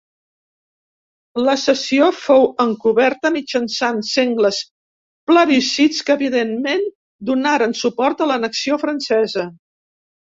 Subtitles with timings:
[1.47, 4.61] La cessió fou encoberta mitjançant sengles
[5.31, 6.83] plebiscits que, evidentment,
[7.31, 9.45] donaren suport a l'annexió francesa.